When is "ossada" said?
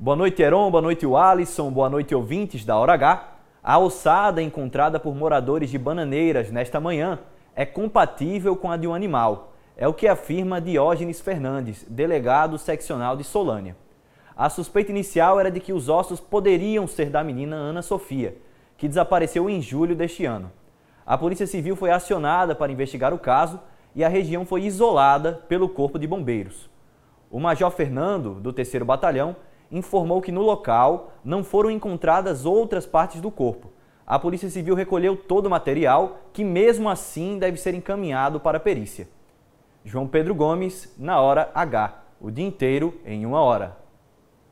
3.78-4.40